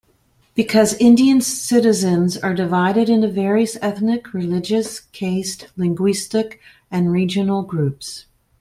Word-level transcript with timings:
Because 0.55 0.95
Indian 0.95 1.41
citizens 1.41 2.35
are 2.35 2.55
divided 2.55 3.07
into 3.07 3.27
various 3.27 3.77
ethnic, 3.83 4.33
religious, 4.33 4.99
caste, 5.01 5.67
linguistic 5.77 6.59
and 6.89 7.11
regional 7.11 7.61
groups. 7.61 8.25